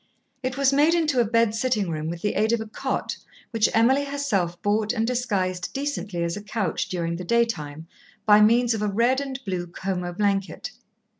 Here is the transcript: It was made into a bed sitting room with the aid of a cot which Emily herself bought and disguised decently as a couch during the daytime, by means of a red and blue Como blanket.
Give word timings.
It 0.41 0.57
was 0.57 0.73
made 0.73 0.95
into 0.95 1.19
a 1.19 1.23
bed 1.25 1.53
sitting 1.53 1.91
room 1.91 2.09
with 2.09 2.23
the 2.23 2.33
aid 2.33 2.53
of 2.53 2.59
a 2.59 2.65
cot 2.65 3.17
which 3.51 3.69
Emily 3.71 4.05
herself 4.05 4.59
bought 4.63 4.93
and 4.93 5.05
disguised 5.05 5.71
decently 5.73 6.23
as 6.23 6.35
a 6.35 6.41
couch 6.41 6.89
during 6.89 7.17
the 7.17 7.23
daytime, 7.23 7.85
by 8.25 8.41
means 8.41 8.73
of 8.73 8.81
a 8.81 8.87
red 8.87 9.21
and 9.21 9.39
blue 9.45 9.67
Como 9.67 10.11
blanket. 10.13 10.71